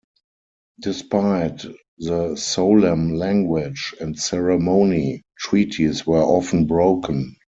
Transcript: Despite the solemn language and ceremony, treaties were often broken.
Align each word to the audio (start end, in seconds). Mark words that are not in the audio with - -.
Despite 0.79 1.63
the 1.99 2.35
solemn 2.35 3.13
language 3.13 3.93
and 4.01 4.17
ceremony, 4.19 5.21
treaties 5.37 6.07
were 6.07 6.23
often 6.23 6.65
broken. 6.65 7.35